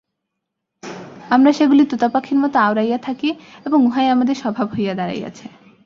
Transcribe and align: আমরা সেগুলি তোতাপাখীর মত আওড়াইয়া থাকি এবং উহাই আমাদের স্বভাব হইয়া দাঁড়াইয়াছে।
আমরা 1.29 1.51
সেগুলি 1.53 1.83
তোতাপাখীর 1.85 2.37
মত 2.39 2.53
আওড়াইয়া 2.55 2.97
থাকি 2.97 3.29
এবং 3.65 3.79
উহাই 3.85 4.07
আমাদের 4.09 4.35
স্বভাব 4.35 4.67
হইয়া 4.75 4.93
দাঁড়াইয়াছে। 4.93 5.45